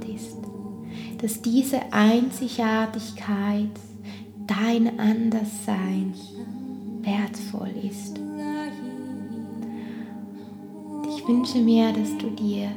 dass 1.20 1.42
diese 1.42 1.92
Einzigartigkeit 1.92 3.70
dein 4.46 4.98
Anderssein 4.98 6.14
wertvoll 7.02 7.72
ist 7.83 8.18
ich 11.20 11.28
wünsche 11.28 11.59
mir, 11.59 11.92
dass 11.92 12.16
du 12.16 12.30
dir 12.30 12.70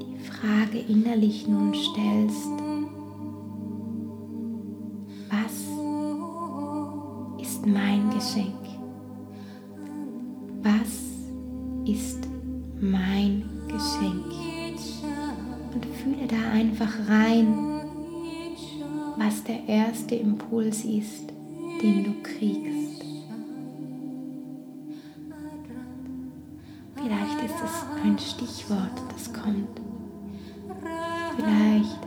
die 0.00 0.18
Frage 0.18 0.78
innerlich 0.78 1.46
nun 1.46 1.74
stellst, 1.74 2.48
was 5.30 5.66
ist 7.42 7.66
mein 7.66 8.08
Geschenk? 8.10 8.65
Rein, 17.08 17.80
was 19.16 19.42
der 19.44 19.66
erste 19.68 20.14
Impuls 20.14 20.84
ist, 20.84 21.32
den 21.82 22.04
du 22.04 22.22
kriegst. 22.22 22.76
ein 28.06 28.18
Stichwort, 28.18 29.02
das 29.12 29.32
kommt. 29.32 29.80
Vielleicht 31.36 32.04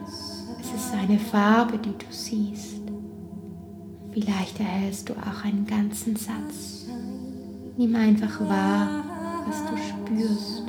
ist 0.60 0.74
es 0.76 0.92
eine 0.94 1.20
Farbe, 1.20 1.78
die 1.78 1.92
du 1.92 2.06
siehst. 2.10 2.82
Vielleicht 4.12 4.60
erhältst 4.60 5.10
du 5.10 5.14
auch 5.14 5.44
einen 5.44 5.66
ganzen 5.66 6.16
Satz. 6.16 6.88
Nimm 7.78 7.96
einfach 7.96 8.40
wahr, 8.42 9.04
was 9.46 9.66
du 9.66 9.78
spürst. 9.78 10.69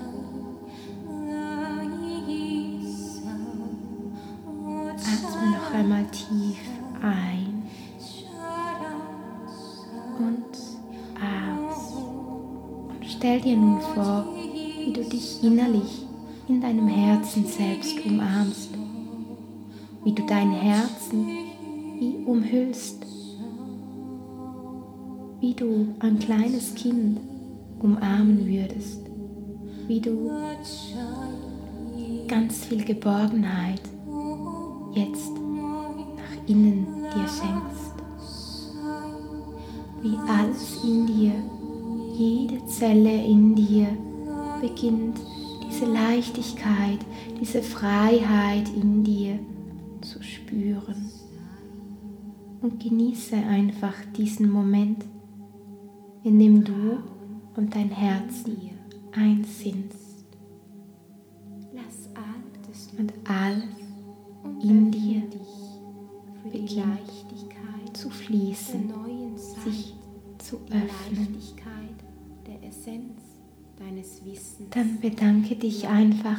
Stell 13.21 13.39
dir 13.39 13.55
nun 13.55 13.79
vor, 13.83 14.25
wie 14.83 14.95
du 14.95 15.05
dich 15.05 15.45
innerlich 15.45 16.07
in 16.49 16.59
deinem 16.59 16.89
Herzen 16.89 17.45
selbst 17.45 17.95
umarmst, 18.03 18.71
wie 20.05 20.13
du 20.13 20.23
dein 20.25 20.53
Herzen 20.53 21.27
wie 21.99 22.17
umhüllst, 22.25 23.05
wie 25.41 25.53
du 25.53 25.89
ein 25.99 26.19
kleines 26.19 26.75
Kind 26.75 27.21
umarmen 27.81 28.47
würdest, 28.47 29.03
wie 29.87 30.01
du 30.01 30.31
ganz 32.27 32.65
viel 32.65 32.83
Geborgenheit 32.83 33.83
jetzt 34.95 35.33
nach 36.17 36.49
innen 36.49 36.80
Zelle 42.91 43.25
in 43.25 43.55
dir, 43.55 43.87
beginnt 44.61 45.17
diese 45.65 45.87
Leichtigkeit, 45.87 46.99
diese 47.41 47.63
Freiheit 47.63 48.69
in 48.71 49.05
dir 49.05 49.39
zu 50.01 50.21
spüren. 50.25 51.09
Und 52.61 52.83
genieße 52.83 53.37
einfach 53.37 53.95
diesen 54.17 54.51
Moment, 54.51 55.05
in 56.25 56.41
dem 56.41 56.65
du 56.65 56.99
und 57.55 57.77
dein 57.77 57.91
Herz 57.91 58.43
eins 59.13 59.61
sind. 59.61 59.93
Und 62.99 63.13
alles 63.25 63.63
in 64.65 64.91
dir 64.91 65.23
beginnt 66.53 66.99
zu 67.93 68.11
fließen, 68.11 68.93
sich 69.65 69.95
zu 70.39 70.57
öffnen 70.57 71.37
dann 74.71 75.01
bedanke 75.01 75.57
dich 75.57 75.89
einfach 75.89 76.39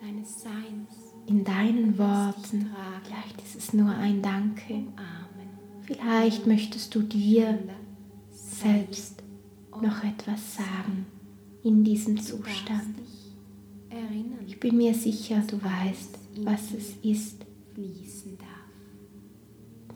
deines 0.00 0.42
Seins 0.42 1.14
in 1.26 1.44
deinen 1.44 1.98
Worten. 1.98 2.70
Vielleicht 3.04 3.42
ist 3.42 3.56
es 3.56 3.72
nur 3.72 3.90
ein 3.90 4.22
Danke. 4.22 4.84
Vielleicht 5.82 6.46
möchtest 6.46 6.94
du 6.94 7.02
dir 7.02 7.58
selbst 8.30 9.22
noch 9.80 10.02
etwas 10.04 10.56
sagen 10.56 11.06
in 11.62 11.84
diesem 11.84 12.20
Zustand. 12.20 12.94
Ich 14.46 14.60
bin 14.60 14.76
mir 14.76 14.94
sicher, 14.94 15.42
du 15.46 15.62
weißt, 15.62 16.18
was 16.44 16.72
es 16.72 16.96
ist. 17.02 17.44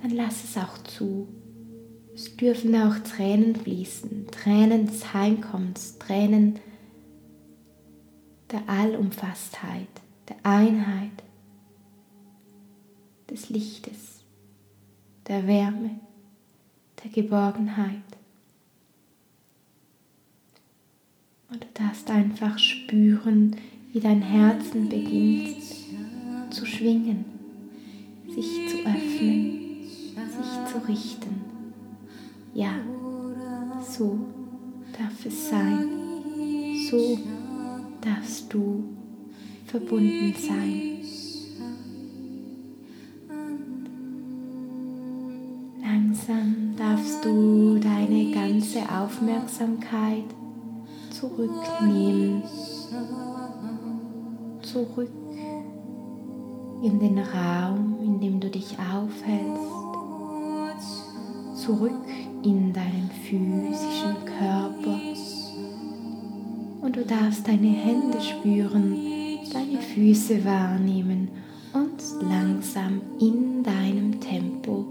Dann 0.01 0.11
lass 0.11 0.45
es 0.45 0.57
auch 0.57 0.79
zu. 0.85 1.29
Es 2.15 2.37
dürfen 2.37 2.75
auch 2.77 2.99
Tränen 2.99 3.57
fließen, 3.57 4.27
Tränen 4.31 4.87
des 4.87 5.15
Heimkommens, 5.15 5.99
Tränen 5.99 6.59
der 8.51 8.69
Allumfasstheit, 8.69 9.89
der 10.29 10.37
Einheit, 10.43 11.23
des 13.31 13.49
Lichtes, 13.49 14.25
der 15.27 15.47
Wärme, 15.47 15.99
der 17.03 17.11
Geborgenheit. 17.11 17.97
Und 21.51 21.65
du 21.65 21.69
darfst 21.75 22.11
einfach 22.11 22.59
spüren, 22.59 23.57
wie 23.93 24.01
dein 24.01 24.23
Herzen 24.23 24.89
beginnt 24.89 25.63
zu 26.51 26.67
schwingen, 26.67 27.25
sich 28.27 28.69
zu 28.69 28.79
öffnen, 28.81 29.83
sich 29.85 30.73
zu 30.73 30.89
richten. 30.89 31.42
Ja, 32.55 32.73
so 33.83 34.19
darf 34.99 35.25
es 35.25 35.49
sein. 35.49 35.89
So 36.91 37.19
darfst 38.03 38.53
du 38.53 38.85
verbunden 39.67 40.35
sein. 40.37 40.99
Langsam 45.81 46.75
darfst 46.77 47.25
du 47.25 47.79
deine 47.79 48.31
ganze 48.33 48.81
Aufmerksamkeit 48.81 50.25
zurücknehmen, 51.11 52.43
zurück 54.61 55.11
in 56.83 56.99
den 56.99 57.19
Raum, 57.19 57.97
in 58.03 58.21
dem 58.21 58.41
du 58.41 58.51
dich 58.51 58.77
aufhältst, 58.79 59.73
zurück 61.55 61.93
in 62.43 62.73
deinen 62.73 63.11
physischen 63.25 64.25
Körper. 64.39 65.01
Und 66.81 66.97
du 66.97 67.05
darfst 67.05 67.47
deine 67.47 67.69
Hände 67.69 68.21
spüren, 68.21 68.97
deine 69.53 69.81
Füße 69.81 70.45
wahrnehmen 70.45 71.29
und 71.73 72.03
langsam 72.29 73.01
in 73.21 73.63
deinem 73.63 74.21
Tempo 74.21 74.87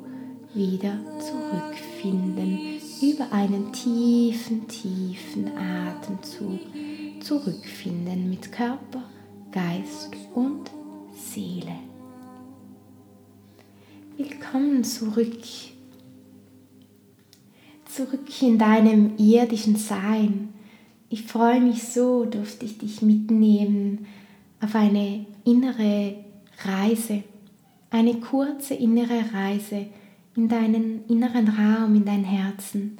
wieder 0.53 0.97
zurückfinden 1.19 2.59
über 3.01 3.31
einen 3.31 3.71
tiefen, 3.73 4.67
tiefen 4.67 5.51
Atemzug 5.57 6.59
zurückfinden 7.19 8.29
mit 8.29 8.51
Körper, 8.51 9.03
Geist 9.51 10.11
und 10.33 10.69
Seele. 11.15 11.75
Willkommen 14.17 14.83
zurück 14.83 15.43
zurück 17.93 18.41
in 18.41 18.57
deinem 18.57 19.17
irdischen 19.17 19.75
Sein. 19.75 20.49
Ich 21.09 21.23
freue 21.23 21.59
mich 21.59 21.83
so, 21.83 22.25
durfte 22.25 22.65
ich 22.65 22.77
dich 22.77 23.01
mitnehmen 23.01 24.05
auf 24.61 24.75
eine 24.75 25.25
innere 25.43 26.15
Reise, 26.63 27.23
eine 27.89 28.15
kurze 28.15 28.75
innere 28.75 29.33
Reise 29.33 29.87
in 30.35 30.47
deinen 30.47 31.05
inneren 31.07 31.49
Raum, 31.49 31.95
in 31.95 32.05
dein 32.05 32.23
Herzen. 32.23 32.97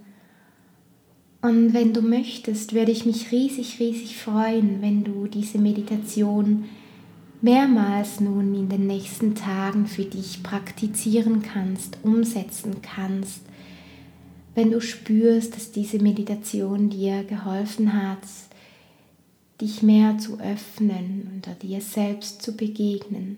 Und 1.42 1.74
wenn 1.74 1.94
du 1.94 2.02
möchtest, 2.02 2.74
würde 2.74 2.92
ich 2.92 3.06
mich 3.06 3.32
riesig, 3.32 3.80
riesig 3.80 4.18
freuen, 4.18 4.82
wenn 4.82 5.04
du 5.04 5.28
diese 5.28 5.58
Meditation 5.58 6.66
mehrmals 7.42 8.20
nun 8.20 8.54
in 8.54 8.70
den 8.70 8.86
nächsten 8.88 9.34
Tagen 9.34 9.88
für 9.88 10.04
dich 10.04 10.44
praktizieren 10.44 11.42
kannst, 11.42 11.98
umsetzen 12.04 12.76
kannst 12.82 13.42
wenn 14.56 14.72
du 14.72 14.82
spürst, 14.82 15.56
dass 15.56 15.72
diese 15.72 16.00
Meditation 16.00 16.90
dir 16.90 17.24
geholfen 17.24 17.94
hat, 17.94 18.24
dich 19.62 19.84
mehr 19.84 20.18
zu 20.18 20.40
öffnen 20.40 21.30
und 21.34 21.64
dir 21.64 21.82
selbst 21.82 22.42
zu 22.42 22.56
begegnen. 22.56 23.38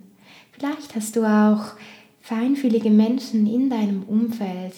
Vielleicht 0.52 0.96
hast 0.96 1.16
du 1.16 1.26
auch 1.26 1.74
feinfühlige 2.22 2.90
Menschen 2.90 3.46
in 3.46 3.70
deinem 3.70 4.04
Umfeld, 4.04 4.74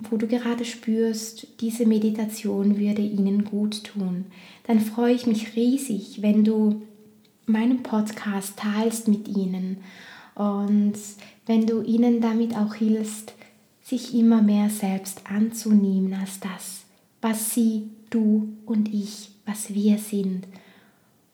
wo 0.00 0.16
du 0.16 0.26
gerade 0.26 0.64
spürst, 0.64 1.46
diese 1.60 1.84
Meditation 1.84 2.78
würde 2.78 3.02
ihnen 3.02 3.44
gut 3.44 3.84
tun. 3.84 4.26
Dann 4.66 4.80
freue 4.80 5.14
ich 5.14 5.26
mich 5.26 5.56
riesig, 5.56 6.22
wenn 6.22 6.44
du 6.44 6.82
meinen 7.46 7.82
Podcast 7.82 8.58
teilst 8.58 9.08
mit 9.08 9.28
ihnen 9.28 9.78
und 10.34 10.94
wenn 11.46 11.66
du 11.66 11.82
ihnen 11.82 12.20
damit 12.20 12.56
auch 12.56 12.74
hilfst, 12.74 13.34
sich 13.88 14.14
immer 14.14 14.42
mehr 14.42 14.68
selbst 14.68 15.22
anzunehmen 15.30 16.12
als 16.12 16.40
das, 16.40 16.82
was 17.22 17.54
sie, 17.54 17.88
du 18.10 18.48
und 18.66 18.92
ich, 18.92 19.30
was 19.46 19.72
wir 19.72 19.98
sind. 19.98 20.46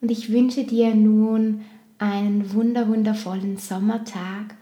Und 0.00 0.10
ich 0.10 0.30
wünsche 0.30 0.64
dir 0.64 0.94
nun 0.94 1.62
einen 1.98 2.52
wunder 2.52 2.86
wundervollen 2.88 3.56
Sommertag, 3.56 4.54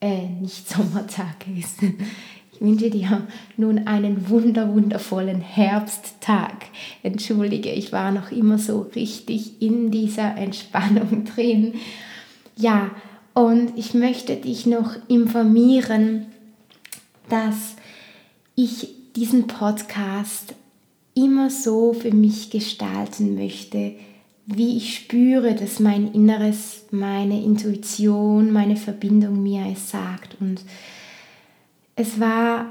äh, 0.00 0.28
nicht 0.40 0.68
Sommertag 0.74 1.46
ist. 1.56 1.78
Ich 2.52 2.60
wünsche 2.60 2.90
dir 2.90 3.26
nun 3.56 3.86
einen 3.86 4.28
wunder 4.28 4.74
wundervollen 4.74 5.40
Herbsttag. 5.40 6.66
Entschuldige, 7.04 7.70
ich 7.70 7.92
war 7.92 8.10
noch 8.10 8.32
immer 8.32 8.58
so 8.58 8.90
richtig 8.94 9.62
in 9.62 9.92
dieser 9.92 10.36
Entspannung 10.36 11.24
drin. 11.24 11.74
Ja, 12.56 12.90
und 13.32 13.78
ich 13.78 13.94
möchte 13.94 14.36
dich 14.36 14.66
noch 14.66 14.96
informieren, 15.08 16.26
dass 17.30 17.76
ich 18.54 19.12
diesen 19.16 19.46
Podcast 19.46 20.54
immer 21.14 21.50
so 21.50 21.92
für 21.92 22.12
mich 22.12 22.50
gestalten 22.50 23.34
möchte, 23.34 23.94
wie 24.46 24.76
ich 24.76 24.96
spüre, 24.96 25.54
dass 25.54 25.80
mein 25.80 26.12
Inneres, 26.12 26.86
meine 26.90 27.42
Intuition, 27.42 28.52
meine 28.52 28.76
Verbindung 28.76 29.42
mir 29.42 29.66
es 29.72 29.90
sagt. 29.90 30.36
Und 30.40 30.62
es 31.94 32.18
war 32.18 32.66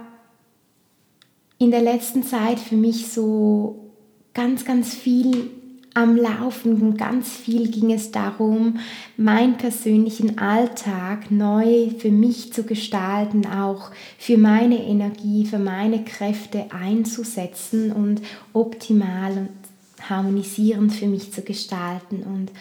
in 1.58 1.72
der 1.72 1.82
letzten 1.82 2.24
Zeit 2.24 2.60
für 2.60 2.76
mich 2.76 3.08
so 3.08 3.92
ganz, 4.34 4.66
ganz 4.66 4.94
viel 4.94 5.52
am 6.00 6.16
Laufenden. 6.16 6.96
Ganz 6.96 7.30
viel 7.30 7.70
ging 7.70 7.92
es 7.92 8.12
darum, 8.12 8.80
meinen 9.18 9.58
persönlichen 9.58 10.38
Alltag 10.38 11.30
neu 11.30 11.90
für 11.98 12.10
mich 12.10 12.54
zu 12.54 12.64
gestalten, 12.64 13.46
auch 13.46 13.92
für 14.18 14.38
meine 14.38 14.82
Energie, 14.82 15.46
für 15.46 15.60
meine 15.60 16.04
Kräfte 16.06 16.68
einzusetzen 16.72 17.92
und 17.92 18.22
optimal 18.54 19.34
und 19.34 20.10
harmonisierend 20.10 20.94
für 20.94 21.08
mich 21.08 21.34
zu 21.34 21.42
gestalten. 21.42 22.24
Und 22.24 22.52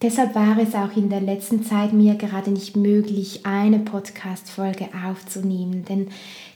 deshalb 0.00 0.34
war 0.34 0.58
es 0.58 0.74
auch 0.74 0.96
in 0.96 1.10
der 1.10 1.20
letzten 1.20 1.62
Zeit 1.62 1.92
mir 1.92 2.14
gerade 2.14 2.50
nicht 2.50 2.74
möglich, 2.74 3.40
eine 3.44 3.80
Podcast-Folge 3.80 4.88
aufzunehmen, 5.06 5.84
denn 5.86 6.08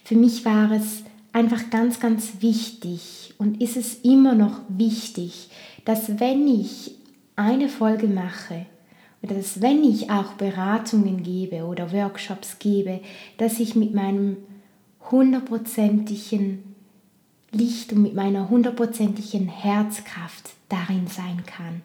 für 0.03 0.16
mich 0.16 0.46
war 0.46 0.70
es 0.72 1.03
einfach 1.35 1.68
ganz, 1.68 2.01
ganz 2.01 2.40
wichtig 2.40 3.25
und 3.38 3.61
ist 3.61 3.77
es 3.77 3.94
immer 4.03 4.35
noch 4.35 4.61
wichtig, 4.68 5.49
dass 5.85 6.20
wenn 6.20 6.46
ich 6.49 6.92
eine 7.37 7.68
Folge 7.68 8.09
mache 8.09 8.66
oder 9.22 9.35
dass 9.35 9.61
wenn 9.61 9.85
ich 9.85 10.11
auch 10.11 10.35
Beratungen 10.35 11.22
gebe 11.22 11.64
oder 11.64 11.92
Workshops 11.92 12.59
gebe, 12.59 13.01
dass 13.38 13.61
ich 13.61 13.75
mit 13.75 13.94
meinem 13.94 14.38
hundertprozentigen 15.11 16.75
Licht 17.53 17.92
und 17.92 18.03
mit 18.03 18.14
meiner 18.14 18.49
hundertprozentigen 18.49 19.49
Herzkraft 19.49 20.51
darin 20.68 21.07
sein 21.07 21.44
kann. 21.46 21.83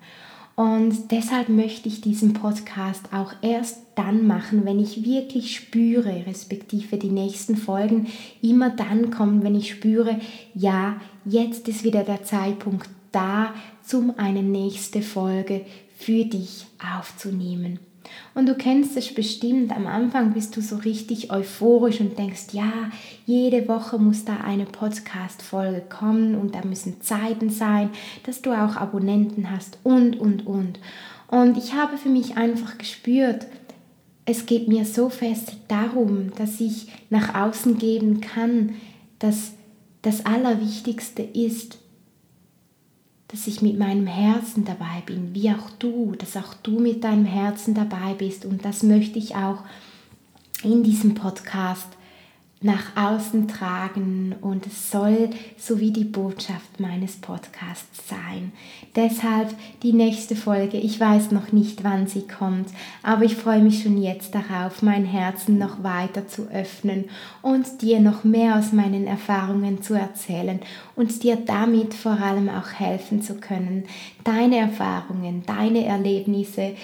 Und 0.62 1.10
deshalb 1.10 1.50
möchte 1.50 1.90
ich 1.90 2.02
diesen 2.02 2.34
Podcast 2.34 3.12
auch 3.12 3.34
erst 3.42 3.80
dann 3.96 4.28
machen, 4.28 4.64
wenn 4.64 4.80
ich 4.80 5.04
wirklich 5.04 5.56
spüre, 5.56 6.28
respektive 6.28 6.98
die 6.98 7.10
nächsten 7.10 7.58
Folgen 7.58 8.06
immer 8.44 8.70
dann 8.70 9.10
kommen, 9.10 9.42
wenn 9.42 9.56
ich 9.56 9.72
spüre, 9.72 10.20
ja, 10.54 11.02
jetzt 11.26 11.68
ist 11.68 11.84
wieder 11.84 12.04
der 12.04 12.22
Zeitpunkt 12.22 12.88
da, 13.12 13.56
um 13.92 14.14
eine 14.18 14.44
nächste 14.44 15.02
Folge 15.02 15.66
für 15.98 16.26
dich 16.26 16.68
aufzunehmen. 16.96 17.80
Und 18.34 18.48
du 18.48 18.56
kennst 18.56 18.96
es 18.96 19.14
bestimmt, 19.14 19.76
am 19.76 19.88
Anfang 19.88 20.34
bist 20.34 20.56
du 20.56 20.62
so 20.62 20.78
richtig 20.78 21.32
euphorisch 21.32 22.00
und 22.00 22.18
denkst, 22.18 22.54
ja, 22.54 22.72
jede 23.26 23.68
Woche 23.68 23.98
muss 23.98 24.26
da 24.26 24.38
eine 24.38 24.66
Podcast-Folge 24.66 25.84
kommen 25.90 26.36
und 26.36 26.56
da 26.56 26.66
müssen 26.66 27.02
Zeiten 27.02 27.50
sein, 27.50 27.90
dass 28.26 28.42
du 28.42 28.52
auch 28.52 28.78
Abonnenten 28.78 29.52
hast 29.52 29.80
und, 29.84 30.20
und, 30.20 30.48
und. 30.48 30.80
Und 31.28 31.58
ich 31.58 31.74
habe 31.74 31.98
für 31.98 32.10
mich 32.10 32.38
einfach 32.38 32.78
gespürt, 32.78 33.48
es 34.26 34.46
geht 34.46 34.68
mir 34.68 34.86
so 34.86 35.10
fest 35.10 35.54
darum, 35.68 36.32
dass 36.36 36.62
ich 36.62 36.88
nach 37.10 37.36
außen 37.36 37.78
geben 37.78 38.22
kann, 38.22 38.76
dass 39.20 39.54
das 40.02 40.26
Allerwichtigste 40.26 41.22
ist, 41.22 41.78
dass 43.32 43.48
ich 43.48 43.62
mit 43.62 43.80
meinem 43.80 44.08
Herzen 44.08 44.66
dabei 44.66 45.02
bin, 45.06 45.34
wie 45.34 45.52
auch 45.52 45.70
du, 45.80 46.16
dass 46.18 46.36
auch 46.36 46.54
du 46.64 46.80
mit 46.80 47.04
deinem 47.04 47.26
Herzen 47.26 47.74
dabei 47.74 48.14
bist. 48.18 48.46
Und 48.46 48.66
das 48.66 48.84
möchte 48.84 49.20
ich 49.20 49.36
auch 49.36 49.64
in 50.64 50.84
diesem 50.84 51.16
Podcast 51.16 51.88
nach 52.64 52.96
außen 52.96 53.48
tragen 53.48 54.36
und 54.40 54.68
es 54.68 54.92
soll 54.92 55.32
so 55.58 55.80
wie 55.80 55.90
die 55.90 56.04
Botschaft 56.04 56.80
meines 56.80 57.16
Podcasts 57.16 58.08
sein. 58.08 58.52
Deshalb 58.96 59.56
die 59.82 59.94
nächste 59.94 60.36
Folge. 60.36 60.78
Ich 60.78 61.00
weiß 61.00 61.32
noch 61.32 61.52
nicht, 61.52 61.84
wann 61.84 62.06
sie 62.06 62.28
kommt, 62.28 62.70
aber 63.02 63.24
ich 63.26 63.36
freue 63.36 63.64
mich 63.64 63.82
schon 63.82 64.00
jetzt 64.00 64.36
darauf, 64.36 64.84
mein 64.84 65.06
Herzen 65.06 65.58
noch 65.58 65.84
weiter 65.84 66.28
zu 66.28 66.50
öffnen 66.50 67.06
und 67.42 67.82
dir 67.82 68.00
noch 68.00 68.24
mehr 68.24 68.58
aus 68.58 68.74
meinen 68.74 69.08
Erfahrungen 69.08 69.82
zu 69.82 69.96
erzählen 69.96 70.60
und 70.96 71.24
dir 71.24 71.38
damit 71.38 71.96
vor 71.96 72.20
allem 72.22 72.48
auch 72.48 72.80
helfen 72.80 73.24
zu 73.24 73.36
können, 73.36 73.86
deine 74.24 74.58
Erfahrungen, 74.58 75.42
deine 75.48 75.86
Erlebnisse 75.86 76.76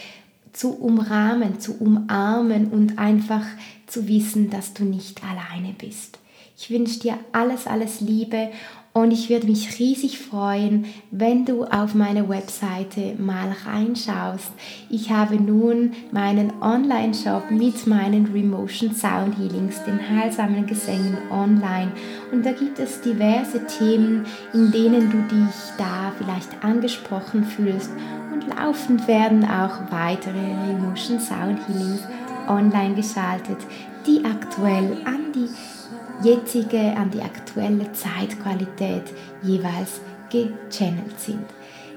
zu 0.53 0.73
umrahmen, 0.73 1.59
zu 1.59 1.79
umarmen 1.79 2.67
und 2.67 2.97
einfach 2.97 3.45
zu 3.87 4.07
wissen, 4.07 4.49
dass 4.49 4.73
du 4.73 4.83
nicht 4.83 5.21
alleine 5.23 5.73
bist. 5.73 6.19
Ich 6.59 6.69
wünsche 6.69 6.99
dir 6.99 7.17
alles, 7.31 7.67
alles 7.67 8.01
Liebe 8.01 8.49
und 8.97 9.11
ich 9.11 9.29
würde 9.29 9.45
mich 9.45 9.77
riesig 9.77 10.17
freuen, 10.17 10.85
wenn 11.11 11.45
du 11.45 11.65
auf 11.65 11.93
meine 11.93 12.29
Webseite 12.29 13.13
mal 13.19 13.55
reinschaust. 13.63 14.49
Ich 14.89 15.11
habe 15.11 15.35
nun 15.35 15.91
meinen 16.11 16.51
Online-Shop 16.63 17.51
mit 17.51 17.85
meinen 17.85 18.25
Remotion 18.25 18.95
Sound 18.95 19.37
Healings, 19.37 19.83
den 19.83 19.99
heilsamen 20.09 20.65
Gesängen 20.65 21.15
online. 21.29 21.91
Und 22.31 22.43
da 22.43 22.53
gibt 22.53 22.79
es 22.79 22.99
diverse 23.01 23.67
Themen, 23.67 24.25
in 24.51 24.71
denen 24.71 25.11
du 25.11 25.35
dich 25.35 25.55
da 25.77 26.11
vielleicht 26.17 26.63
angesprochen 26.63 27.43
fühlst. 27.43 27.91
Und 28.33 28.47
laufend 28.47 29.07
werden 29.07 29.45
auch 29.45 29.91
weitere 29.91 30.39
Remotion 30.39 31.19
Sound 31.19 31.59
Healings 31.67 32.01
online 32.47 32.95
geschaltet, 32.95 33.57
die 34.05 34.23
aktuell 34.25 34.97
an 35.05 35.31
die 35.33 35.49
jetzige, 36.27 36.95
an 36.95 37.11
die 37.11 37.21
aktuelle 37.21 37.91
Zeitqualität 37.91 39.03
jeweils 39.43 40.01
gechannelt 40.29 41.19
sind. 41.19 41.45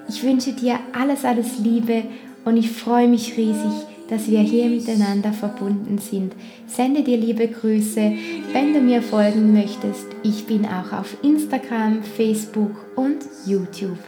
Ich 0.08 0.22
wünsche 0.22 0.52
dir 0.52 0.78
alles, 0.92 1.24
alles 1.24 1.58
Liebe 1.58 2.04
und 2.44 2.56
ich 2.56 2.70
freue 2.70 3.08
mich 3.08 3.36
riesig, 3.36 3.86
dass 4.08 4.28
wir 4.28 4.40
hier 4.40 4.68
miteinander 4.68 5.32
verbunden 5.32 5.98
sind. 5.98 6.34
Sende 6.66 7.02
dir 7.02 7.16
liebe 7.16 7.46
Grüße, 7.46 8.12
wenn 8.52 8.74
du 8.74 8.80
mir 8.80 9.02
folgen 9.02 9.52
möchtest. 9.52 10.06
Ich 10.24 10.46
bin 10.46 10.66
auch 10.66 10.92
auf 10.92 11.16
Instagram, 11.22 12.02
Facebook 12.02 12.72
und 12.96 13.18
YouTube. 13.46 13.98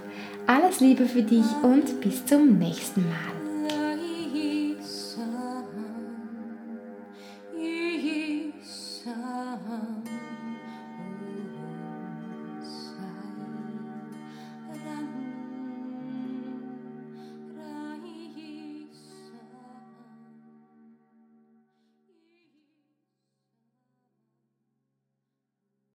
Alles 0.47 0.81
Liebe 0.81 1.07
für 1.07 1.23
dich 1.23 1.47
und 1.63 2.01
bis 2.01 2.27
zum 2.27 2.59
nächsten 2.59 3.03
Mal. 3.03 3.42